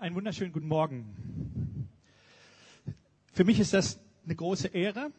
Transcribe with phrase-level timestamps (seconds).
[0.00, 1.86] Einen wunderschönen guten Morgen.
[3.34, 5.12] Für mich ist das eine große Ehre,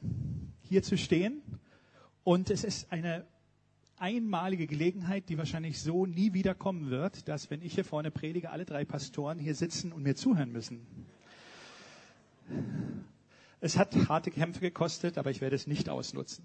[0.63, 1.43] hier zu stehen.
[2.23, 3.27] Und es ist eine
[3.97, 8.49] einmalige Gelegenheit, die wahrscheinlich so nie wieder kommen wird, dass wenn ich hier vorne predige,
[8.49, 10.87] alle drei Pastoren hier sitzen und mir zuhören müssen.
[13.59, 16.43] Es hat harte Kämpfe gekostet, aber ich werde es nicht ausnutzen.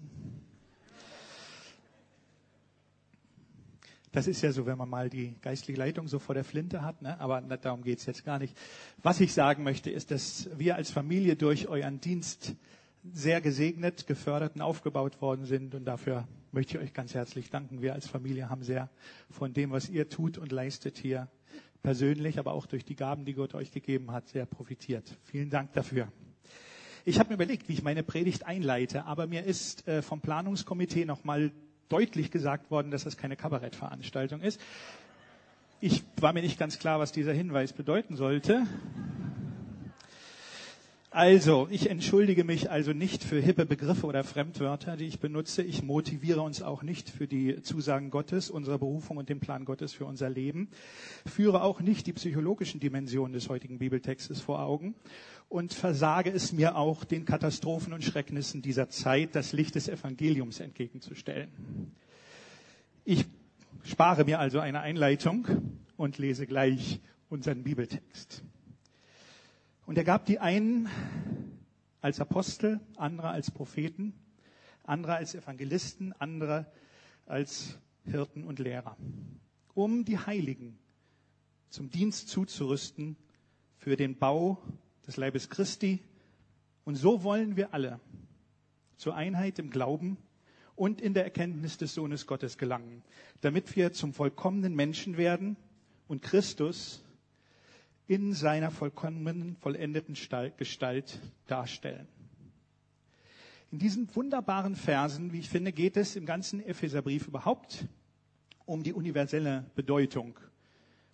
[4.17, 7.03] Das ist ja so, wenn man mal die geistliche Leitung so vor der Flinte hat,
[7.03, 7.19] ne?
[7.19, 8.57] aber darum geht es jetzt gar nicht.
[9.03, 12.55] Was ich sagen möchte, ist, dass wir als Familie durch euren Dienst
[13.03, 17.83] sehr gesegnet, gefördert und aufgebaut worden sind und dafür möchte ich euch ganz herzlich danken.
[17.83, 18.89] Wir als Familie haben sehr
[19.29, 21.27] von dem, was ihr tut und leistet hier
[21.83, 25.15] persönlich, aber auch durch die Gaben, die Gott euch gegeben hat, sehr profitiert.
[25.25, 26.11] Vielen Dank dafür.
[27.05, 31.05] Ich habe mir überlegt, wie ich meine Predigt einleite, aber mir ist äh, vom Planungskomitee
[31.05, 31.51] nochmal
[31.89, 34.59] deutlich gesagt worden, dass das keine Kabarettveranstaltung ist.
[35.79, 38.65] Ich war mir nicht ganz klar, was dieser Hinweis bedeuten sollte.
[41.09, 45.63] Also, ich entschuldige mich also nicht für hippe Begriffe oder Fremdwörter, die ich benutze.
[45.63, 49.93] Ich motiviere uns auch nicht für die Zusagen Gottes, unserer Berufung und den Plan Gottes
[49.93, 50.69] für unser Leben.
[51.25, 54.95] Führe auch nicht die psychologischen Dimensionen des heutigen Bibeltextes vor Augen
[55.47, 60.59] und versage es mir auch, den Katastrophen und Schrecknissen dieser Zeit das Licht des Evangeliums
[60.59, 61.93] entgegenzustellen.
[63.05, 63.25] Ich
[63.83, 65.47] spare mir also eine Einleitung
[65.95, 66.99] und lese gleich
[67.29, 68.43] unseren Bibeltext.
[69.87, 70.89] Und er gab die einen
[72.01, 74.13] als Apostel, andere als Propheten,
[74.83, 76.69] andere als Evangelisten, andere
[77.25, 78.97] als Hirten und Lehrer,
[79.73, 80.77] um die Heiligen
[81.69, 83.15] zum Dienst zuzurüsten
[83.77, 84.61] für den Bau
[85.07, 86.03] des Leibes Christi.
[86.83, 88.01] Und so wollen wir alle
[88.97, 90.17] zur Einheit im Glauben
[90.75, 93.03] und in der Erkenntnis des Sohnes Gottes gelangen,
[93.39, 95.55] damit wir zum vollkommenen Menschen werden
[96.09, 97.05] und Christus
[98.07, 100.15] in seiner vollkommenen, vollendeten
[100.57, 102.07] Gestalt darstellen.
[103.71, 107.85] In diesen wunderbaren Versen, wie ich finde, geht es im ganzen Epheserbrief überhaupt
[108.65, 110.39] um die universelle Bedeutung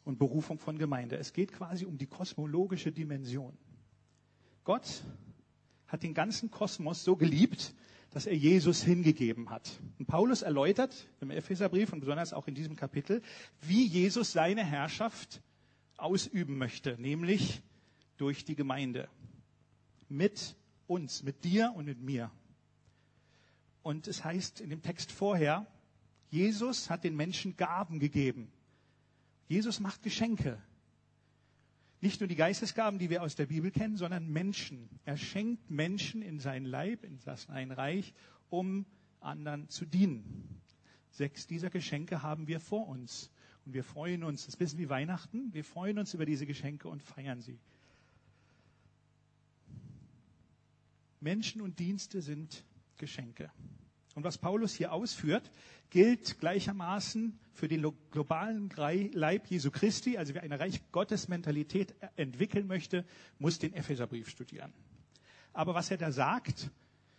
[0.06, 1.18] und Berufung von Gemeinde.
[1.18, 3.58] Es geht quasi um die kosmologische Dimension.
[4.64, 5.04] Gott
[5.88, 7.74] hat den ganzen Kosmos so geliebt,
[8.12, 9.80] dass er Jesus hingegeben hat.
[9.98, 13.24] Und Paulus erläutert im Epheserbrief und besonders auch in diesem Kapitel,
[13.62, 15.42] wie Jesus seine Herrschaft
[16.04, 17.62] ausüben möchte, nämlich
[18.18, 19.10] durch die Gemeinde.
[20.10, 20.56] Mit
[20.88, 22.30] uns, mit dir und mit mir.
[23.82, 25.66] Und es heißt in dem Text vorher,
[26.30, 28.52] Jesus hat den Menschen Gaben gegeben.
[29.48, 30.62] Jesus macht Geschenke.
[32.02, 34.90] Nicht nur die Geistesgaben, die wir aus der Bibel kennen, sondern Menschen.
[35.06, 38.14] Er schenkt Menschen in sein Leib, in sein Reich,
[38.50, 38.86] um
[39.22, 40.60] anderen zu dienen.
[41.12, 43.32] Sechs dieser Geschenke haben wir vor uns.
[43.66, 47.02] Und wir freuen uns, das bisschen wie Weihnachten, wir freuen uns über diese Geschenke und
[47.02, 47.60] feiern sie.
[51.22, 52.66] Menschen und Dienste sind
[52.98, 53.50] Geschenke.
[54.16, 55.50] Und was Paulus hier ausführt,
[55.90, 58.70] gilt gleichermaßen für den globalen
[59.14, 60.18] Leib Jesu Christi.
[60.18, 63.06] Also wer eine Reich Gottes Mentalität entwickeln möchte,
[63.40, 64.74] muss den Epheserbrief studieren.
[65.54, 66.70] Aber was er da sagt,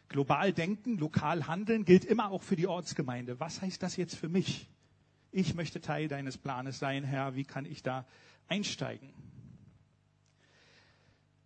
[0.08, 3.40] global denken, lokal handeln, gilt immer auch für die Ortsgemeinde.
[3.40, 4.68] Was heißt das jetzt für mich?
[5.34, 8.06] Ich möchte Teil deines Planes sein, Herr, wie kann ich da
[8.46, 9.12] einsteigen?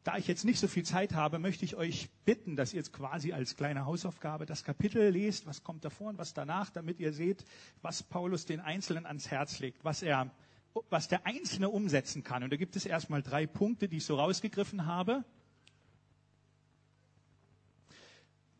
[0.04, 2.92] Da ich jetzt nicht so viel Zeit habe, möchte ich euch bitten, dass ihr jetzt
[2.92, 7.12] quasi als kleine Hausaufgabe das Kapitel lest, was kommt davor und was danach, damit ihr
[7.12, 7.44] seht,
[7.82, 10.30] was Paulus den Einzelnen ans Herz legt, was er,
[10.90, 12.42] was der Einzelne umsetzen kann.
[12.42, 15.24] Und da gibt es erstmal drei Punkte, die ich so rausgegriffen habe.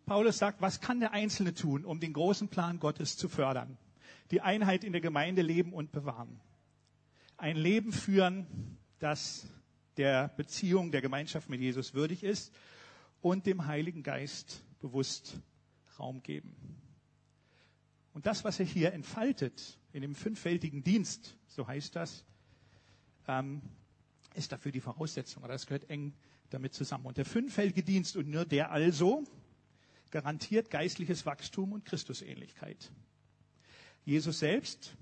[0.06, 3.77] Paulus sagt, was kann der Einzelne tun, um den großen Plan Gottes zu fördern?
[4.31, 6.41] Die Einheit in der Gemeinde leben und bewahren.
[7.37, 8.47] Ein Leben führen,
[8.99, 9.47] das
[9.97, 12.53] der Beziehung, der Gemeinschaft mit Jesus würdig ist
[13.21, 15.41] und dem Heiligen Geist bewusst
[15.99, 16.55] Raum geben.
[18.12, 22.25] Und das, was er hier entfaltet in dem fünffältigen Dienst, so heißt das,
[23.26, 23.62] ähm,
[24.35, 26.14] ist dafür die Voraussetzung, oder das gehört eng
[26.50, 27.06] damit zusammen.
[27.06, 29.25] Und der fünffältige Dienst und nur der also
[30.11, 32.91] garantiert geistliches Wachstum und Christusähnlichkeit.
[34.08, 34.96] Jesus selbst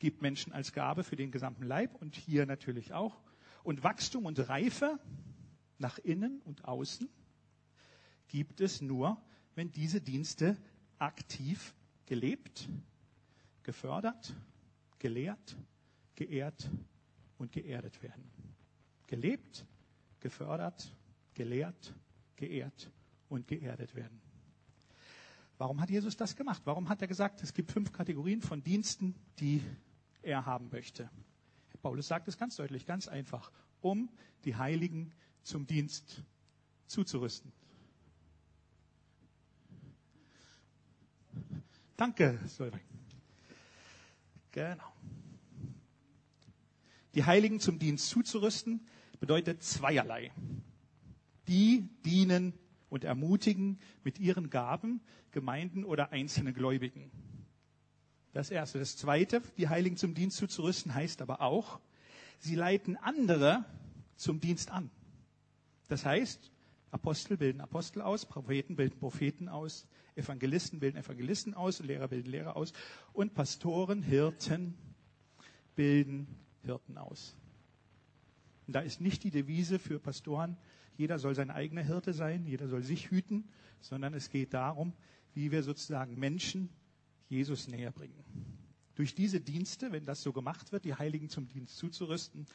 [0.00, 3.16] gibt Menschen als Gabe für den gesamten Leib und hier natürlich auch.
[3.62, 4.98] Und Wachstum und Reife
[5.78, 7.08] nach innen und außen
[8.26, 9.16] gibt es nur,
[9.54, 10.56] wenn diese Dienste
[10.98, 11.72] aktiv
[12.06, 12.68] gelebt,
[13.62, 14.34] gefördert,
[14.98, 15.56] gelehrt,
[16.16, 16.68] geehrt
[17.38, 18.28] und geerdet werden.
[19.06, 19.64] Gelebt,
[20.18, 20.92] gefördert,
[21.34, 21.94] gelehrt,
[22.34, 22.90] geehrt
[23.28, 24.25] und geerdet werden.
[25.58, 26.62] Warum hat Jesus das gemacht?
[26.64, 29.62] Warum hat er gesagt, es gibt fünf Kategorien von Diensten, die
[30.22, 31.10] er haben möchte?
[31.82, 33.50] Paulus sagt es ganz deutlich, ganz einfach,
[33.80, 34.10] um
[34.44, 35.12] die Heiligen
[35.42, 36.22] zum Dienst
[36.86, 37.52] zuzurüsten.
[41.96, 42.82] Danke, Solveig.
[44.52, 44.92] Genau.
[47.14, 48.86] Die Heiligen zum Dienst zuzurüsten
[49.20, 50.32] bedeutet zweierlei.
[51.48, 52.52] Die dienen
[52.96, 57.10] und ermutigen mit ihren Gaben Gemeinden oder einzelne Gläubigen.
[58.32, 58.78] Das erste.
[58.78, 61.78] Das zweite, die Heiligen zum Dienst zuzurüsten, heißt aber auch,
[62.38, 63.66] sie leiten andere
[64.16, 64.90] zum Dienst an.
[65.88, 66.50] Das heißt,
[66.90, 72.56] Apostel bilden Apostel aus, Propheten bilden Propheten aus, Evangelisten bilden Evangelisten aus, Lehrer bilden Lehrer
[72.56, 72.72] aus
[73.12, 74.74] und Pastoren, Hirten
[75.74, 76.26] bilden
[76.62, 77.36] Hirten aus.
[78.66, 80.56] Und da ist nicht die Devise für Pastoren,
[80.96, 83.48] jeder soll sein eigener Hirte sein, jeder soll sich hüten,
[83.80, 84.92] sondern es geht darum,
[85.34, 86.70] wie wir sozusagen Menschen
[87.28, 88.24] Jesus näher bringen.
[88.94, 92.46] Durch diese Dienste, wenn das so gemacht wird, die Heiligen zum Dienst zuzurüsten,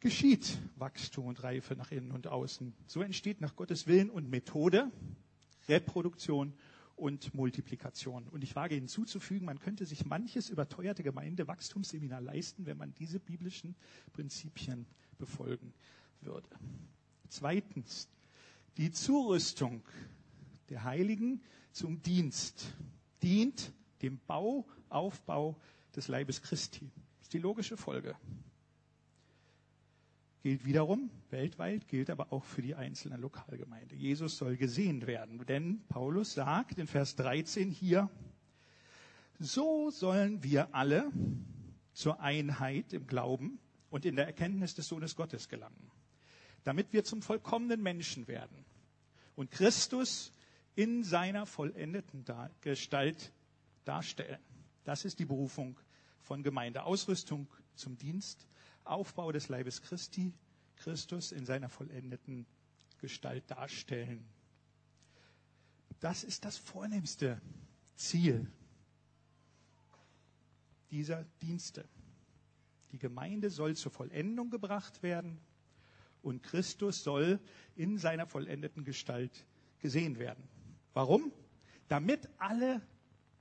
[0.00, 2.74] geschieht Wachstum und Reife nach innen und außen.
[2.86, 4.90] So entsteht nach Gottes Willen und Methode
[5.68, 6.54] Reproduktion
[6.96, 8.28] und Multiplikation.
[8.28, 13.74] Und ich wage hinzuzufügen, man könnte sich manches überteuerte Gemeindewachstumsseminar leisten, wenn man diese biblischen
[14.12, 14.86] Prinzipien
[15.18, 15.74] befolgen
[16.20, 16.48] würde.
[17.28, 18.08] Zweitens,
[18.76, 19.82] die Zurüstung
[20.68, 21.42] der Heiligen
[21.72, 22.74] zum Dienst
[23.22, 23.72] dient
[24.02, 25.58] dem Bau, Aufbau
[25.96, 26.90] des Leibes Christi.
[27.18, 28.16] Das ist die logische Folge
[30.44, 33.94] gilt wiederum weltweit, gilt aber auch für die einzelne Lokalgemeinde.
[33.94, 38.10] Jesus soll gesehen werden, denn Paulus sagt in Vers 13 hier,
[39.38, 41.10] so sollen wir alle
[41.94, 45.90] zur Einheit im Glauben und in der Erkenntnis des Sohnes Gottes gelangen,
[46.64, 48.64] damit wir zum vollkommenen Menschen werden
[49.36, 50.32] und Christus
[50.74, 52.24] in seiner vollendeten
[52.62, 53.32] Gestalt
[53.84, 54.40] darstellen.
[54.84, 55.78] Das ist die Berufung
[56.22, 56.82] von Gemeinde.
[56.84, 57.46] Ausrüstung
[57.76, 58.46] zum Dienst,
[58.84, 60.32] Aufbau des Leibes Christi,
[60.76, 62.46] Christus in seiner vollendeten
[62.98, 64.24] Gestalt darstellen.
[66.00, 67.40] Das ist das vornehmste
[67.94, 68.50] Ziel
[70.90, 71.88] dieser Dienste.
[72.92, 75.40] Die Gemeinde soll zur Vollendung gebracht werden
[76.24, 77.38] und Christus soll
[77.76, 79.46] in seiner vollendeten Gestalt
[79.78, 80.42] gesehen werden.
[80.92, 81.32] Warum?
[81.88, 82.80] Damit alle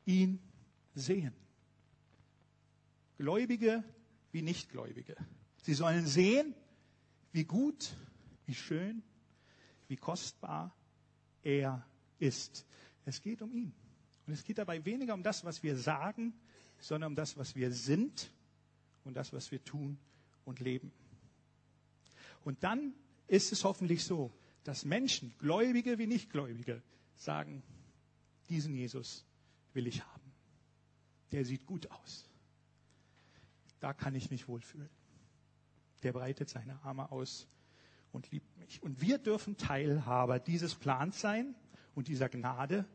[0.05, 0.39] ihn
[0.93, 1.33] sehen.
[3.17, 3.83] Gläubige
[4.31, 5.15] wie Nichtgläubige.
[5.61, 6.53] Sie sollen sehen,
[7.31, 7.95] wie gut,
[8.45, 9.01] wie schön,
[9.87, 10.75] wie kostbar
[11.41, 11.85] er
[12.19, 12.65] ist.
[13.05, 13.73] Es geht um ihn.
[14.25, 16.33] Und es geht dabei weniger um das, was wir sagen,
[16.79, 18.31] sondern um das, was wir sind
[19.03, 19.97] und das, was wir tun
[20.45, 20.91] und leben.
[22.43, 22.93] Und dann
[23.27, 26.81] ist es hoffentlich so, dass Menschen, Gläubige wie Nichtgläubige,
[27.15, 27.63] sagen,
[28.49, 29.25] diesen Jesus
[29.73, 30.33] will ich haben.
[31.31, 32.29] Der sieht gut aus.
[33.79, 34.89] Da kann ich mich wohlfühlen.
[36.03, 37.47] Der breitet seine Arme aus
[38.11, 38.83] und liebt mich.
[38.83, 41.55] Und wir dürfen Teilhaber dieses Plans sein
[41.95, 42.85] und dieser Gnade,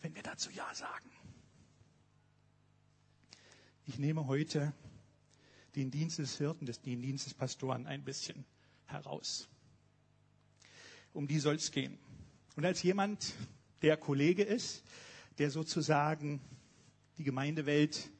[0.00, 1.10] wenn wir dazu Ja sagen.
[3.84, 4.72] Ich nehme heute
[5.74, 8.44] den Dienst des Hirten, den Dienst des Pastoren ein bisschen
[8.92, 9.48] heraus.
[11.12, 11.98] Um die soll es gehen.
[12.56, 13.34] Und als jemand,
[13.82, 14.84] der Kollege ist,
[15.38, 16.40] der sozusagen
[17.18, 18.10] die Gemeindewelt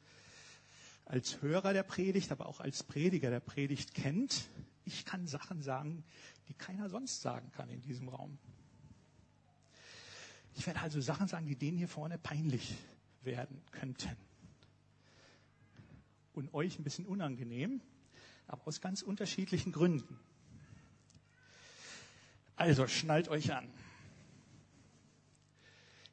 [1.05, 4.49] als Hörer der Predigt, aber auch als Prediger der Predigt kennt.
[4.85, 6.05] Ich kann Sachen sagen,
[6.49, 8.39] die keiner sonst sagen kann in diesem Raum.
[10.55, 12.77] Ich werde also Sachen sagen, die denen hier vorne peinlich
[13.23, 14.17] werden könnten.
[16.35, 17.81] Und euch ein bisschen unangenehm,
[18.47, 20.19] aber aus ganz unterschiedlichen Gründen.
[22.63, 23.69] Also schnallt euch an.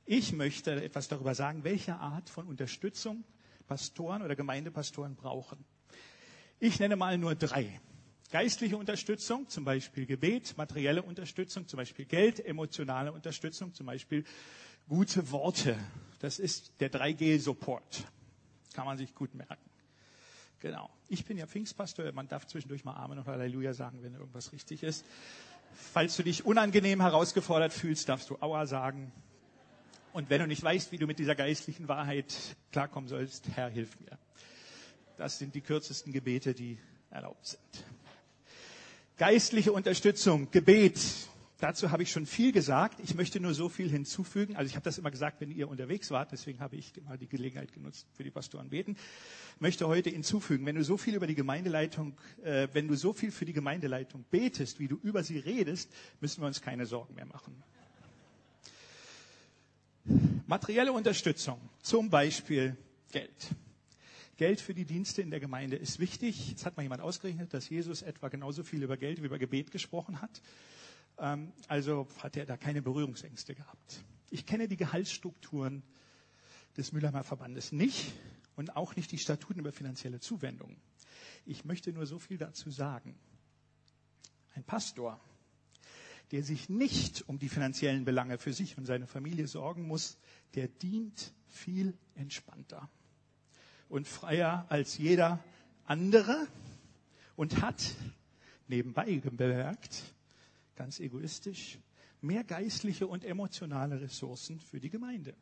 [0.08, 3.24] Ich möchte etwas darüber sagen, welche Art von Unterstützung
[3.68, 5.64] Pastoren oder Gemeindepastoren brauchen.
[6.60, 7.80] Ich nenne mal nur drei.
[8.32, 14.24] Geistliche Unterstützung, zum Beispiel Gebet, materielle Unterstützung, zum Beispiel Geld, emotionale Unterstützung, zum Beispiel
[14.88, 15.78] gute Worte.
[16.18, 18.06] Das ist der 3G-Support.
[18.74, 19.70] Kann man sich gut merken.
[20.62, 20.90] Genau.
[21.10, 22.12] Ich bin ja Pfingstpastor.
[22.12, 25.06] Man darf zwischendurch mal Amen und Halleluja sagen, wenn irgendwas richtig ist.
[25.74, 29.12] Falls du dich unangenehm herausgefordert fühlst, darfst du Aua sagen.
[30.14, 32.34] Und wenn du nicht weißt, wie du mit dieser geistlichen Wahrheit
[32.72, 34.18] klarkommen sollst, Herr, hilf mir.
[35.18, 36.78] Das sind die kürzesten Gebete, die
[37.12, 37.86] erlaubt sind.
[39.18, 41.00] Geistliche Unterstützung, Gebet.
[41.60, 43.02] Dazu habe ich schon viel gesagt.
[43.04, 44.56] Ich möchte nur so viel hinzufügen.
[44.56, 46.32] Also ich habe das immer gesagt, wenn ihr unterwegs wart.
[46.32, 48.96] Deswegen habe ich mal die Gelegenheit genutzt, für die Pastoren beten.
[49.60, 53.32] Möchte heute hinzufügen, wenn du so viel über die Gemeindeleitung, äh, wenn du so viel
[53.32, 57.26] für die Gemeindeleitung betest, wie du über sie redest, müssen wir uns keine Sorgen mehr
[57.26, 57.62] machen.
[60.48, 62.78] Materielle Unterstützung, zum Beispiel
[63.12, 63.50] Geld.
[64.38, 66.50] Geld für die Dienste in der Gemeinde ist wichtig.
[66.50, 69.72] Jetzt hat mal jemand ausgerechnet, dass Jesus etwa genauso viel über Geld wie über Gebet
[69.72, 70.42] gesprochen hat.
[71.20, 74.04] Ähm, also hat er da keine Berührungsängste gehabt.
[74.30, 75.84] Ich kenne die Gehaltsstrukturen
[76.78, 78.14] des Müllermer Verbandes nicht
[78.56, 80.78] und auch nicht die Statuten über finanzielle Zuwendungen.
[81.46, 83.18] Ich möchte nur so viel dazu sagen.
[84.56, 85.20] Ein Pastor,
[86.32, 90.18] der sich nicht um die finanziellen Belange für sich und seine Familie sorgen muss,
[90.56, 92.90] der dient viel entspannter
[93.90, 95.44] und freier als jeder
[95.86, 96.48] andere
[97.36, 97.96] und hat
[98.68, 100.04] nebenbei bemerkt,
[100.80, 101.78] ganz egoistisch,
[102.22, 105.36] mehr geistliche und emotionale Ressourcen für die Gemeinde.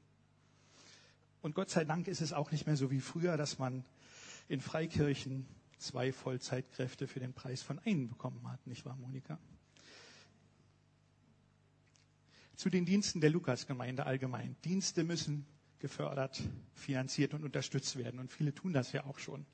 [1.43, 3.85] Und Gott sei Dank ist es auch nicht mehr so wie früher, dass man
[4.47, 5.45] in Freikirchen
[5.77, 9.37] zwei Vollzeitkräfte für den Preis von einem bekommen hat, nicht wahr, Monika?
[12.55, 14.55] Zu den Diensten der Lukasgemeinde allgemein.
[14.65, 15.45] Dienste müssen
[15.77, 16.41] gefördert,
[16.73, 18.19] finanziert und unterstützt werden.
[18.19, 19.45] Und viele tun das ja auch schon.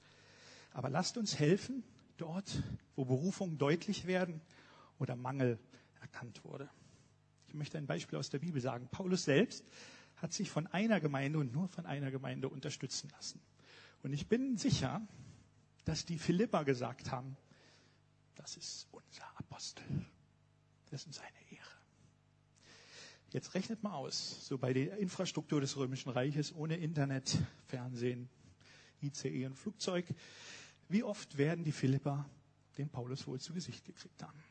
[0.72, 1.84] Aber lasst uns helfen,
[2.16, 2.64] dort,
[2.96, 4.40] wo Berufungen deutlich werden
[5.00, 5.60] oder Mangel
[6.02, 6.70] erkannt wurde.
[7.48, 8.88] Ich möchte ein Beispiel aus der Bibel sagen.
[8.90, 9.66] Paulus selbst
[10.18, 13.42] hat sich von einer Gemeinde und nur von einer Gemeinde unterstützen lassen.
[14.02, 15.06] Und ich bin sicher,
[15.86, 17.38] dass die Philippa gesagt haben,
[18.36, 19.84] das ist unser Apostel.
[20.90, 21.70] Das ist seine Ehre.
[23.32, 28.30] Jetzt rechnet mal aus, so bei der Infrastruktur des Römischen Reiches ohne Internet, Fernsehen,
[29.02, 30.06] ICE und Flugzeug,
[30.90, 32.30] wie oft werden die Philippa
[32.78, 34.44] den Paulus wohl zu Gesicht gekriegt haben?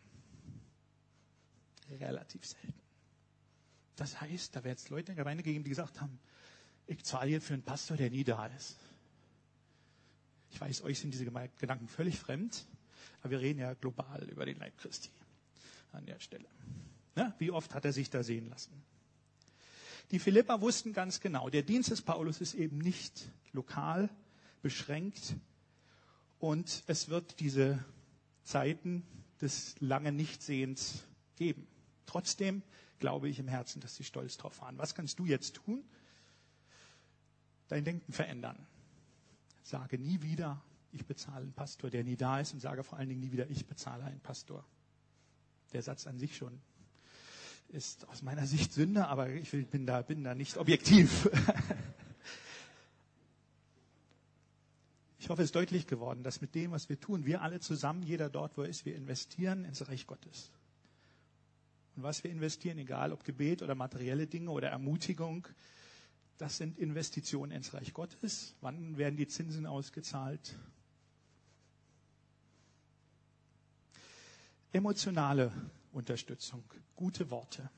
[2.00, 2.74] Relativ selten.
[3.96, 6.18] Das heißt, da wird es Leute in der Gemeinde gegeben, die gesagt haben,
[6.86, 8.76] ich zahle hier für einen Pastor, der nie da ist.
[10.50, 12.66] Ich weiß, euch sind diese Gedanken völlig fremd,
[13.20, 15.10] aber wir reden ja global über den Leib Christi
[15.92, 16.48] an der Stelle.
[17.16, 18.72] Ja, wie oft hat er sich da sehen lassen?
[20.10, 24.10] Die Philipper wussten ganz genau, der Dienst des Paulus ist eben nicht lokal
[24.60, 25.36] beschränkt
[26.38, 27.82] und es wird diese
[28.44, 29.06] Zeiten
[29.40, 31.04] des langen Nichtsehens
[31.36, 31.66] geben.
[32.06, 32.62] Trotzdem
[32.98, 34.78] glaube ich im Herzen, dass sie stolz drauf waren.
[34.78, 35.84] Was kannst du jetzt tun?
[37.68, 38.66] Dein Denken verändern.
[39.62, 43.08] Sage nie wieder, ich bezahle einen Pastor, der nie da ist und sage vor allen
[43.08, 44.64] Dingen nie wieder, ich bezahle einen Pastor.
[45.72, 46.60] Der Satz an sich schon
[47.68, 51.28] ist aus meiner Sicht Sünde, aber ich bin da, bin da nicht objektiv.
[55.18, 58.02] Ich hoffe, es ist deutlich geworden, dass mit dem, was wir tun, wir alle zusammen,
[58.02, 60.50] jeder dort, wo er ist, wir investieren ins Reich Gottes.
[61.96, 65.46] Und was wir investieren, egal ob Gebet oder materielle Dinge oder Ermutigung,
[66.38, 68.56] das sind Investitionen ins Reich Gottes.
[68.60, 70.58] Wann werden die Zinsen ausgezahlt?
[74.72, 75.52] Emotionale
[75.92, 76.64] Unterstützung,
[76.96, 77.70] gute Worte.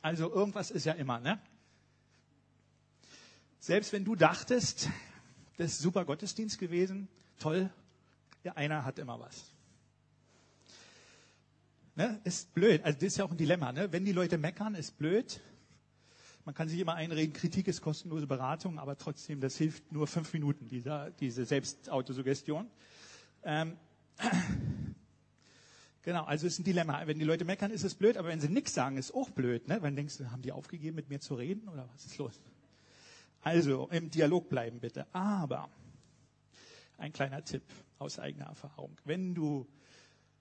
[0.00, 1.38] Also irgendwas ist ja immer, ne?
[3.58, 4.88] Selbst wenn du dachtest,
[5.56, 7.08] das ist super Gottesdienst gewesen,
[7.38, 7.70] toll,
[8.42, 9.53] ja, einer hat immer was.
[11.96, 12.20] Ne?
[12.24, 12.84] Ist blöd.
[12.84, 13.72] Also das ist ja auch ein Dilemma.
[13.72, 13.92] Ne?
[13.92, 15.40] Wenn die Leute meckern, ist blöd.
[16.44, 20.32] Man kann sich immer einreden, Kritik ist kostenlose Beratung, aber trotzdem, das hilft nur fünf
[20.34, 22.68] Minuten, dieser, diese Selbstautosuggestion.
[23.44, 23.78] Ähm,
[26.02, 27.06] genau, also ist ein Dilemma.
[27.06, 29.68] Wenn die Leute meckern, ist es blöd, aber wenn sie nichts sagen, ist auch blöd.
[29.68, 29.80] Ne?
[29.80, 32.38] Wenn denkst du, haben die aufgegeben, mit mir zu reden oder was ist los?
[33.40, 35.06] Also im Dialog bleiben bitte.
[35.14, 35.70] Aber
[36.98, 37.62] ein kleiner Tipp
[37.98, 38.96] aus eigener Erfahrung.
[39.04, 39.66] Wenn du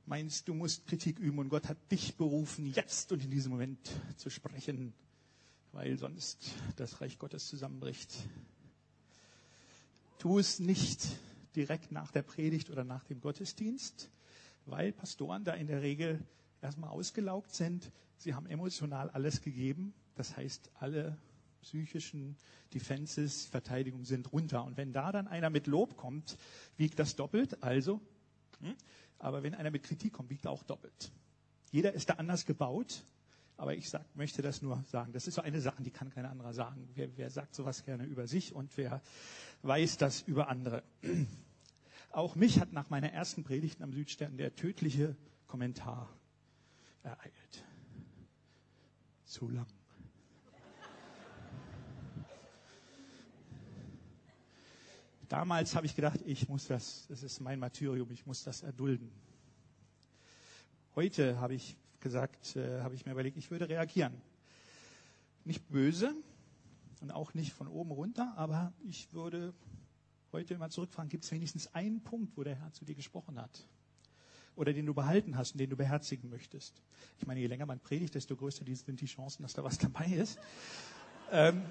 [0.06, 3.80] meinst, du musst Kritik üben und Gott hat dich berufen, jetzt und in diesem Moment
[4.18, 4.94] zu sprechen,
[5.72, 8.14] weil sonst das Reich Gottes zusammenbricht.
[10.20, 11.08] Tu es nicht
[11.56, 14.10] direkt nach der Predigt oder nach dem Gottesdienst,
[14.66, 16.20] weil Pastoren da in der Regel
[16.62, 17.92] erstmal ausgelaugt sind.
[18.18, 19.94] Sie haben emotional alles gegeben.
[20.16, 21.18] Das heißt, alle
[21.62, 22.38] psychischen
[22.74, 24.64] Defenses, Verteidigung sind runter.
[24.64, 26.38] Und wenn da dann einer mit Lob kommt,
[26.78, 27.62] wiegt das doppelt.
[27.64, 28.02] Also,
[28.64, 28.76] hm?
[29.20, 31.12] Aber wenn einer mit Kritik kommt, wiegt er auch doppelt.
[31.72, 33.04] Jeder ist da anders gebaut.
[33.56, 35.14] Aber ich sag, möchte das nur sagen.
[35.14, 36.90] Das ist so eine Sache, die kann kein anderer sagen.
[36.96, 39.02] Wer, wer sagt sowas gerne über sich und wer
[39.62, 40.84] weiß das über andere?
[42.12, 45.16] Auch mich hat nach meiner ersten Predigt am Südstern der tödliche
[45.48, 46.10] Kommentar
[47.04, 47.64] ereilt.
[49.26, 49.68] Zu lang.
[55.30, 59.10] Damals habe ich gedacht, ich muss das, das ist mein Martyrium, ich muss das erdulden.
[60.96, 64.14] Heute habe ich gesagt, äh, habe ich mir überlegt, ich würde reagieren.
[65.46, 66.14] Nicht böse
[67.02, 69.54] und auch nicht von oben runter, aber ich würde
[70.32, 73.68] heute mal zurückfragen, gibt es wenigstens einen Punkt, wo der Herr zu dir gesprochen hat?
[74.56, 76.84] Oder den du behalten hast und den du beherzigen möchtest?
[77.18, 80.06] Ich meine, je länger man predigt, desto größer sind die Chancen, dass da was dabei
[80.06, 80.38] ist.
[81.32, 81.64] Ähm,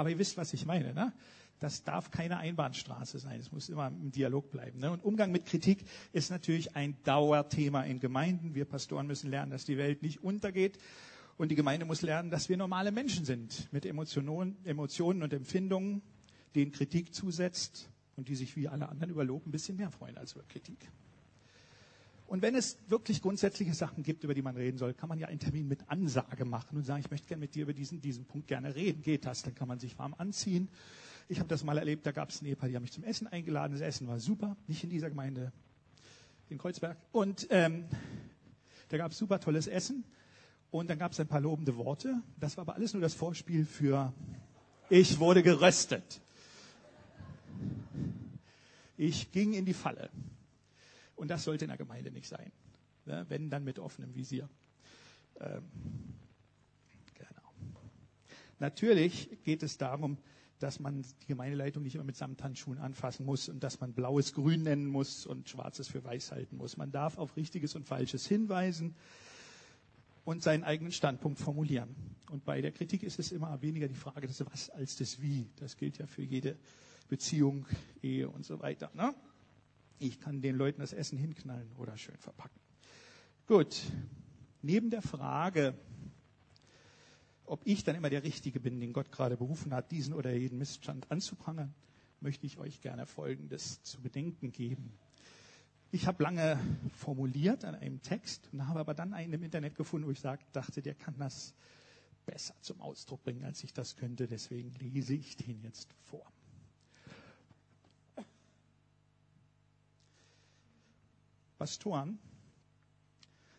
[0.00, 0.94] Aber ihr wisst, was ich meine.
[0.94, 1.12] Ne?
[1.58, 3.38] Das darf keine Einbahnstraße sein.
[3.38, 4.78] Es muss immer im Dialog bleiben.
[4.78, 4.90] Ne?
[4.90, 8.54] Und Umgang mit Kritik ist natürlich ein Dauerthema in Gemeinden.
[8.54, 10.78] Wir Pastoren müssen lernen, dass die Welt nicht untergeht.
[11.36, 16.00] Und die Gemeinde muss lernen, dass wir normale Menschen sind mit Emotionen, Emotionen und Empfindungen,
[16.54, 20.16] denen Kritik zusetzt und die sich wie alle anderen über Lob ein bisschen mehr freuen
[20.16, 20.90] als über Kritik.
[22.30, 25.26] Und wenn es wirklich grundsätzliche Sachen gibt, über die man reden soll, kann man ja
[25.26, 28.24] einen Termin mit Ansage machen und sagen, ich möchte gerne mit dir über diesen, diesen
[28.24, 29.02] Punkt gerne reden.
[29.02, 29.42] Geht das?
[29.42, 30.68] Dann kann man sich warm anziehen.
[31.28, 33.26] Ich habe das mal erlebt, da gab es ein Ehepaar, die haben mich zum Essen
[33.26, 33.72] eingeladen.
[33.72, 35.50] Das Essen war super, nicht in dieser Gemeinde,
[36.50, 36.96] in Kreuzberg.
[37.10, 37.86] Und ähm,
[38.90, 40.04] da gab es super tolles Essen.
[40.70, 42.22] Und dann gab es ein paar lobende Worte.
[42.38, 44.12] Das war aber alles nur das Vorspiel für
[44.88, 46.20] ich wurde geröstet.
[48.96, 50.10] Ich ging in die Falle.
[51.20, 52.50] Und das sollte in der Gemeinde nicht sein.
[53.04, 53.26] Ne?
[53.28, 54.48] Wenn, dann mit offenem Visier.
[55.38, 55.68] Ähm,
[57.14, 57.76] genau.
[58.58, 60.16] Natürlich geht es darum,
[60.60, 64.62] dass man die Gemeindeleitung nicht immer mit Samthandschuhen anfassen muss und dass man blaues grün
[64.62, 66.78] nennen muss und schwarzes für weiß halten muss.
[66.78, 68.96] Man darf auf richtiges und falsches hinweisen
[70.24, 71.94] und seinen eigenen Standpunkt formulieren.
[72.30, 75.50] Und bei der Kritik ist es immer weniger die Frage des Was als des Wie.
[75.56, 76.56] Das gilt ja für jede
[77.08, 77.66] Beziehung,
[78.02, 78.90] Ehe und so weiter.
[78.94, 79.14] Ne?
[80.02, 82.58] Ich kann den Leuten das Essen hinknallen oder schön verpacken.
[83.46, 83.82] Gut.
[84.62, 85.74] Neben der Frage,
[87.44, 90.56] ob ich dann immer der Richtige bin, den Gott gerade berufen hat, diesen oder jeden
[90.56, 91.74] Missstand anzuprangern,
[92.20, 94.90] möchte ich euch gerne Folgendes zu bedenken geben.
[95.92, 96.58] Ich habe lange
[96.94, 100.80] formuliert an einem Text und habe aber dann einen im Internet gefunden, wo ich dachte,
[100.80, 101.52] der kann das
[102.24, 104.26] besser zum Ausdruck bringen, als ich das könnte.
[104.28, 106.24] Deswegen lese ich den jetzt vor.
[111.60, 112.18] Pastoren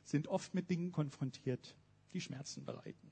[0.05, 1.75] sind oft mit Dingen konfrontiert,
[2.13, 3.11] die Schmerzen bereiten.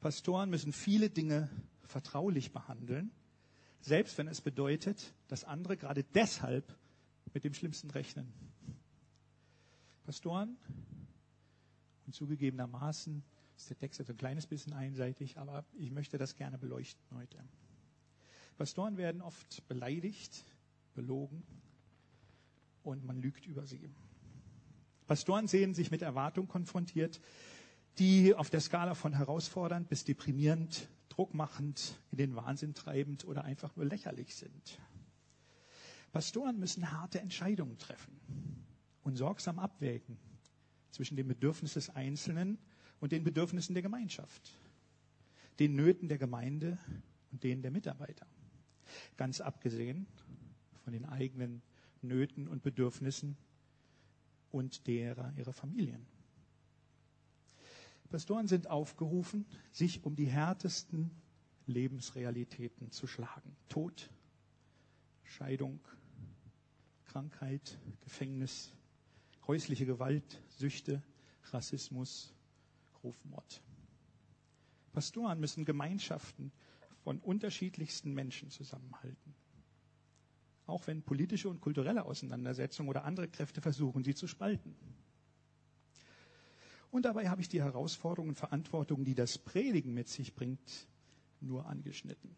[0.00, 1.48] Pastoren müssen viele Dinge
[1.80, 3.10] vertraulich behandeln,
[3.80, 6.76] selbst wenn es bedeutet, dass andere gerade deshalb
[7.32, 8.30] mit dem Schlimmsten rechnen.
[10.04, 10.58] Pastoren,
[12.04, 13.24] und zugegebenermaßen
[13.56, 17.42] ist der Text jetzt ein kleines bisschen einseitig, aber ich möchte das gerne beleuchten heute.
[18.58, 20.44] Pastoren werden oft beleidigt,
[20.94, 21.42] belogen,
[22.82, 23.90] und man lügt über sie.
[25.06, 27.20] Pastoren sehen sich mit Erwartungen konfrontiert,
[27.98, 33.74] die auf der Skala von herausfordernd bis deprimierend, druckmachend, in den Wahnsinn treibend oder einfach
[33.74, 34.78] nur lächerlich sind.
[36.12, 38.18] Pastoren müssen harte Entscheidungen treffen
[39.02, 40.18] und sorgsam abwägen
[40.90, 42.58] zwischen dem Bedürfnis des Einzelnen
[43.00, 44.52] und den Bedürfnissen der Gemeinschaft,
[45.58, 46.78] den Nöten der Gemeinde
[47.30, 48.26] und denen der Mitarbeiter.
[49.16, 50.06] Ganz abgesehen
[50.84, 51.62] von den eigenen
[52.02, 53.36] Nöten und Bedürfnissen
[54.50, 56.06] und derer ihrer Familien.
[58.10, 61.10] Pastoren sind aufgerufen, sich um die härtesten
[61.66, 63.54] Lebensrealitäten zu schlagen.
[63.68, 64.10] Tod,
[65.24, 65.78] Scheidung,
[67.04, 68.72] Krankheit, Gefängnis,
[69.46, 71.02] häusliche Gewalt, Süchte,
[71.52, 72.32] Rassismus,
[73.04, 73.62] Rufmord.
[74.92, 76.50] Pastoren müssen Gemeinschaften
[77.04, 79.34] von unterschiedlichsten Menschen zusammenhalten
[80.68, 84.76] auch wenn politische und kulturelle Auseinandersetzungen oder andere Kräfte versuchen, sie zu spalten.
[86.90, 90.86] Und dabei habe ich die Herausforderungen und Verantwortungen, die das Predigen mit sich bringt,
[91.40, 92.34] nur angeschnitten.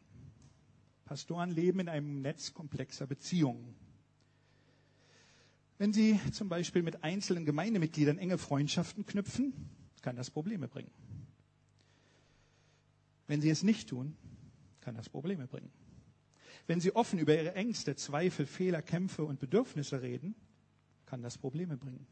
[1.04, 3.74] Pastoren leben in einem Netz komplexer Beziehungen.
[5.78, 9.54] Wenn Sie zum Beispiel mit einzelnen Gemeindemitgliedern enge Freundschaften knüpfen,
[10.02, 10.90] kann das Probleme bringen.
[13.26, 14.16] Wenn Sie es nicht tun,
[14.80, 15.70] kann das Probleme bringen.
[16.70, 20.36] Wenn Sie offen über Ihre Ängste, Zweifel, Fehler, Kämpfe und Bedürfnisse reden,
[21.04, 22.06] kann das Probleme bringen.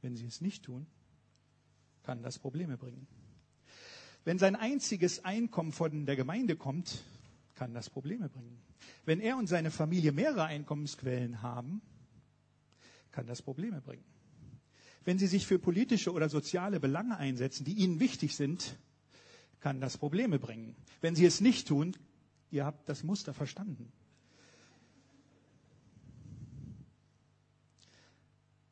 [0.00, 0.86] Wenn Sie es nicht tun,
[2.04, 3.06] kann das Probleme bringen.
[4.24, 7.04] Wenn sein einziges Einkommen von der Gemeinde kommt,
[7.54, 8.62] kann das Probleme bringen.
[9.04, 11.82] Wenn er und seine Familie mehrere Einkommensquellen haben,
[13.12, 14.06] kann das Probleme bringen.
[15.04, 18.78] Wenn sie sich für politische oder soziale Belange einsetzen, die ihnen wichtig sind,
[19.60, 20.74] kann das Probleme bringen.
[21.02, 21.94] Wenn sie es nicht tun,
[22.50, 23.92] Ihr habt das Muster verstanden.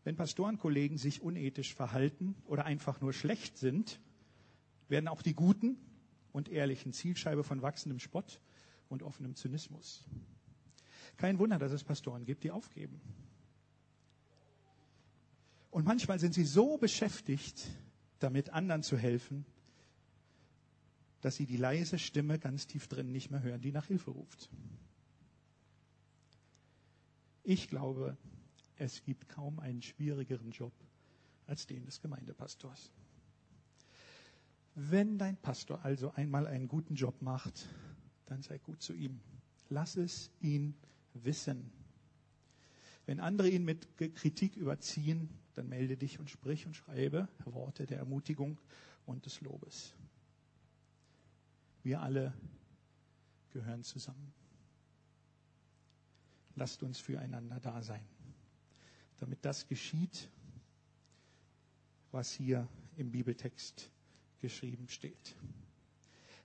[0.04, 3.98] Wenn Pastorenkollegen sich unethisch verhalten oder einfach nur schlecht sind,
[4.88, 5.76] werden auch die guten
[6.32, 8.40] und ehrlichen Zielscheibe von wachsendem Spott
[8.88, 10.04] und offenem Zynismus.
[11.16, 13.00] Kein Wunder, dass es Pastoren gibt, die aufgeben.
[15.70, 17.66] Und manchmal sind sie so beschäftigt,
[18.18, 19.44] damit anderen zu helfen,
[21.26, 24.48] dass sie die leise Stimme ganz tief drin nicht mehr hören, die nach Hilfe ruft.
[27.42, 28.16] Ich glaube,
[28.76, 30.72] es gibt kaum einen schwierigeren Job
[31.48, 32.92] als den des Gemeindepastors.
[34.76, 37.66] Wenn dein Pastor also einmal einen guten Job macht,
[38.26, 39.18] dann sei gut zu ihm.
[39.68, 40.76] Lass es ihn
[41.12, 41.72] wissen.
[43.04, 47.98] Wenn andere ihn mit Kritik überziehen, dann melde dich und sprich und schreibe Worte der
[47.98, 48.60] Ermutigung
[49.06, 49.92] und des Lobes.
[51.86, 52.34] Wir alle
[53.52, 54.34] gehören zusammen.
[56.56, 58.04] Lasst uns füreinander da sein,
[59.18, 60.28] damit das geschieht,
[62.10, 63.88] was hier im Bibeltext
[64.40, 65.36] geschrieben steht.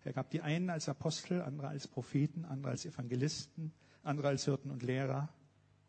[0.04, 3.74] Er gab die einen als Apostel, andere als Propheten, andere als Evangelisten,
[4.04, 5.28] andere als Hirten und Lehrer,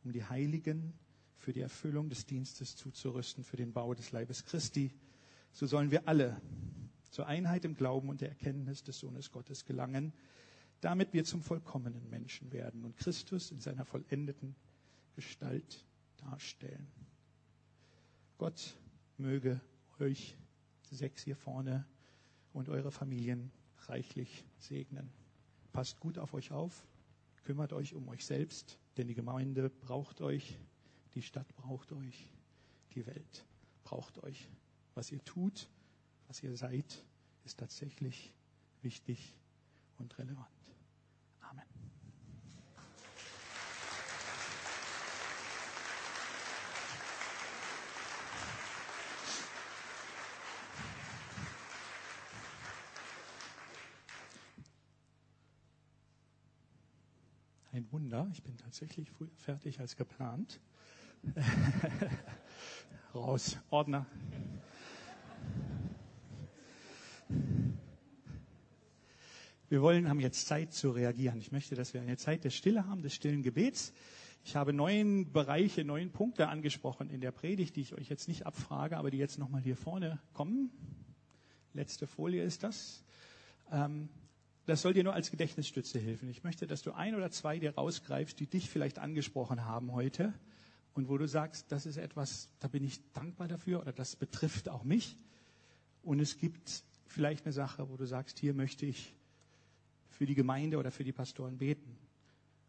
[0.03, 0.95] um die Heiligen
[1.37, 4.95] für die Erfüllung des Dienstes zuzurüsten, für den Bau des Leibes Christi.
[5.53, 6.41] So sollen wir alle
[7.13, 10.13] zur Einheit im Glauben und der Erkenntnis des Sohnes Gottes gelangen,
[10.81, 14.57] damit wir zum vollkommenen Menschen werden und Christus in seiner vollendeten
[15.15, 15.85] Gestalt
[16.17, 16.91] darstellen.
[18.39, 18.77] Gott
[19.19, 19.61] möge
[20.01, 20.37] euch
[20.91, 21.87] sechs hier vorne
[22.55, 23.53] und eure Familien
[23.89, 25.13] reichlich segnen.
[25.73, 26.87] Passt gut auf euch auf,
[27.45, 30.59] kümmert euch um euch selbst, denn die Gemeinde braucht euch,
[31.15, 32.33] die Stadt braucht euch,
[32.95, 33.47] die Welt
[33.85, 34.49] braucht euch.
[34.95, 35.69] Was ihr tut,
[36.29, 37.05] was ihr seid,
[37.45, 38.33] ist tatsächlich
[38.83, 39.35] wichtig
[39.99, 40.49] und relevant.
[41.41, 41.65] Amen.
[57.73, 60.61] Ein Wunder, ich bin tatsächlich früher fertig als geplant.
[63.15, 64.07] Raus, Ordner.
[69.73, 71.39] Wir wollen, haben jetzt Zeit zu reagieren.
[71.39, 73.95] Ich möchte, dass wir eine Zeit der Stille haben, des stillen Gebets.
[74.45, 78.45] Ich habe neun Bereiche, neun Punkte angesprochen in der Predigt, die ich euch jetzt nicht
[78.45, 80.71] abfrage, aber die jetzt nochmal hier vorne kommen.
[81.73, 83.03] Letzte Folie ist das.
[83.71, 84.11] Ähm,
[84.67, 86.29] das soll dir nur als Gedächtnisstütze helfen.
[86.29, 90.35] Ich möchte, dass du ein oder zwei dir rausgreifst, die dich vielleicht angesprochen haben heute
[90.93, 94.69] und wo du sagst, das ist etwas, da bin ich dankbar dafür oder das betrifft
[94.69, 95.17] auch mich.
[96.03, 99.15] Und es gibt vielleicht eine Sache, wo du sagst, hier möchte ich
[100.23, 101.99] für die Gemeinde oder für die Pastoren beten.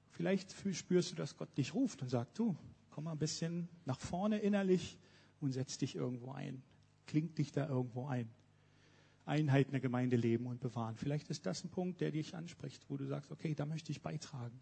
[0.09, 2.55] Vielleicht spürst du, dass Gott dich ruft und sagt, du,
[2.89, 4.97] komm mal ein bisschen nach vorne innerlich
[5.39, 6.63] und setz dich irgendwo ein.
[7.05, 8.27] Klingt dich da irgendwo ein.
[9.27, 10.95] Einheit in der Gemeinde leben und bewahren.
[10.97, 14.01] Vielleicht ist das ein Punkt, der dich anspricht, wo du sagst, okay, da möchte ich
[14.01, 14.59] beitragen.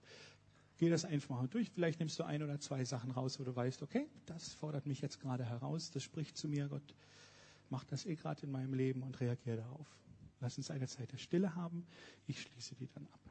[0.75, 1.69] Geh das einfach mal durch.
[1.69, 4.99] Vielleicht nimmst du ein oder zwei Sachen raus, wo du weißt, okay, das fordert mich
[4.99, 6.93] jetzt gerade heraus, das spricht zu mir, Gott
[7.69, 9.87] macht das eh gerade in meinem Leben und reagiere darauf.
[10.41, 11.85] Lass uns eine Zeit der Stille haben.
[12.27, 13.30] Ich schließe die dann ab.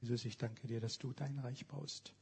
[0.00, 2.14] Jesus, ich danke dir, dass du dein Reich baust.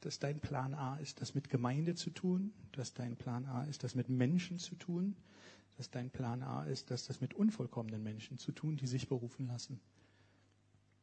[0.00, 2.52] Dass dein Plan A ist, das mit Gemeinde zu tun.
[2.72, 5.16] Dass dein Plan A ist, das mit Menschen zu tun.
[5.76, 9.46] Dass dein Plan A ist, das das mit unvollkommenen Menschen zu tun, die sich berufen
[9.46, 9.80] lassen.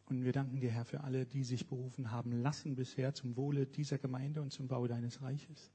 [0.05, 3.65] Und wir danken dir, Herr, für alle, die sich berufen haben lassen bisher zum Wohle
[3.65, 5.71] dieser Gemeinde und zum Bau deines Reiches.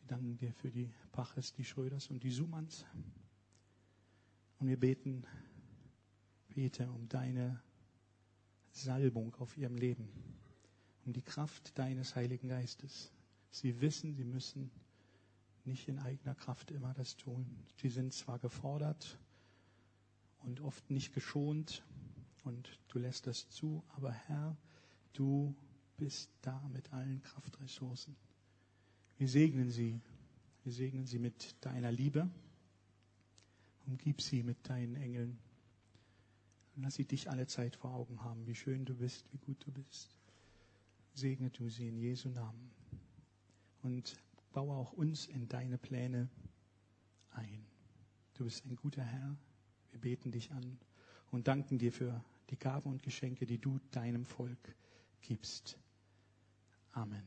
[0.00, 2.84] Wir danken dir für die Paches, die Schröders und die Sumanns.
[4.58, 5.24] Und wir beten,
[6.48, 7.60] bete um deine
[8.72, 10.08] Salbung auf ihrem Leben,
[11.04, 13.10] um die Kraft deines Heiligen Geistes.
[13.50, 14.70] Sie wissen, sie müssen
[15.64, 17.46] nicht in eigener Kraft immer das tun.
[17.76, 19.18] Sie sind zwar gefordert
[20.42, 21.84] und oft nicht geschont
[22.44, 24.56] und du lässt das zu, aber Herr,
[25.12, 25.54] du
[25.96, 28.16] bist da mit allen Kraftressourcen.
[29.18, 30.00] Wir segnen sie.
[30.64, 32.30] Wir segnen sie mit deiner Liebe.
[33.86, 35.38] Umgib sie mit deinen Engeln.
[36.78, 39.56] Und lass sie dich alle Zeit vor Augen haben, wie schön du bist, wie gut
[39.66, 40.16] du bist.
[41.12, 42.70] Segne du sie in Jesu Namen.
[43.82, 44.16] Und
[44.52, 46.28] baue auch uns in deine Pläne
[47.32, 47.66] ein.
[48.34, 49.36] Du bist ein guter Herr.
[49.90, 50.78] Wir beten dich an
[51.32, 54.76] und danken dir für die Gaben und Geschenke, die du deinem Volk
[55.20, 55.76] gibst.
[56.92, 57.24] Amen.